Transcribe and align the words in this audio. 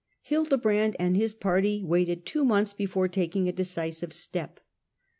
Hildebrand 0.23 0.95
and 0.97 1.15
his 1.15 1.35
party 1.35 1.83
waited 1.83 2.25
two 2.25 2.43
months 2.43 2.73
before 2.73 3.07
taking 3.07 3.47
a 3.47 3.51
decisive 3.51 4.13
step. 4.13 4.59